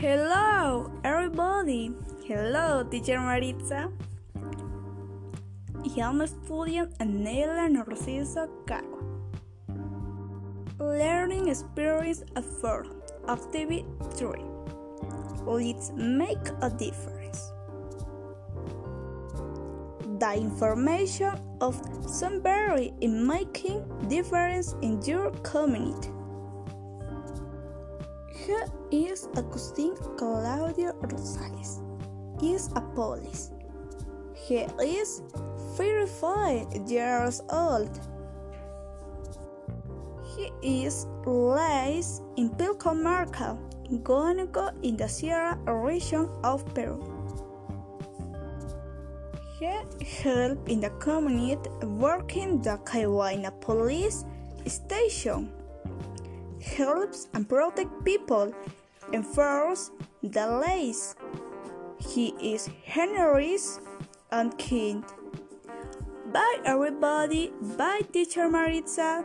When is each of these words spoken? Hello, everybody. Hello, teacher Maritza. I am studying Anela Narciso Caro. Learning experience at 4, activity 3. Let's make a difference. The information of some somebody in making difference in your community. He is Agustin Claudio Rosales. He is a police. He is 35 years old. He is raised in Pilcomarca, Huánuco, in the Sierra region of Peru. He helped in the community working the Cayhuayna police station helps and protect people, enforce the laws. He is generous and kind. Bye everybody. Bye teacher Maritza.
Hello, 0.00 0.92
everybody. 1.02 1.90
Hello, 2.24 2.84
teacher 2.84 3.18
Maritza. 3.18 3.90
I 5.82 6.00
am 6.00 6.24
studying 6.24 6.86
Anela 7.00 7.66
Narciso 7.66 8.46
Caro. 8.64 9.02
Learning 10.78 11.48
experience 11.48 12.22
at 12.36 12.44
4, 12.44 12.86
activity 13.28 13.84
3. 14.14 14.38
Let's 15.44 15.90
make 15.96 16.46
a 16.62 16.70
difference. 16.70 17.50
The 20.20 20.32
information 20.36 21.34
of 21.60 21.74
some 22.06 22.38
somebody 22.38 22.94
in 23.00 23.26
making 23.26 23.82
difference 24.06 24.76
in 24.80 25.02
your 25.02 25.32
community. 25.42 26.10
He 28.46 29.08
is 29.08 29.28
Agustin 29.36 29.94
Claudio 30.16 30.92
Rosales. 31.02 31.82
He 32.40 32.54
is 32.54 32.70
a 32.76 32.80
police. 32.80 33.50
He 34.34 34.66
is 34.78 35.22
35 35.76 36.88
years 36.88 37.42
old. 37.50 37.90
He 40.36 40.52
is 40.86 41.06
raised 41.26 42.22
in 42.36 42.50
Pilcomarca, 42.50 43.58
Huánuco, 43.90 44.72
in 44.82 44.96
the 44.96 45.08
Sierra 45.08 45.58
region 45.66 46.30
of 46.44 46.64
Peru. 46.74 47.02
He 49.58 49.74
helped 50.22 50.68
in 50.68 50.80
the 50.80 50.90
community 51.00 51.68
working 51.82 52.62
the 52.62 52.78
Cayhuayna 52.84 53.60
police 53.60 54.24
station 54.66 55.50
helps 56.62 57.28
and 57.34 57.48
protect 57.48 58.04
people, 58.04 58.52
enforce 59.12 59.90
the 60.22 60.46
laws. 60.46 61.14
He 61.98 62.34
is 62.40 62.68
generous 62.86 63.80
and 64.30 64.56
kind. 64.58 65.04
Bye 66.32 66.60
everybody. 66.64 67.52
Bye 67.76 68.02
teacher 68.12 68.48
Maritza. 68.48 69.24